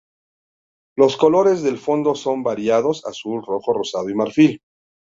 Los 0.97 1.15
colores 1.15 1.61
del 1.61 1.77
fondo 1.77 2.15
son 2.15 2.41
variados: 2.41 3.05
azul, 3.05 3.43
rojo 3.45 3.71
rosado 3.71 4.09
y 4.09 4.15
marfil. 4.15 4.63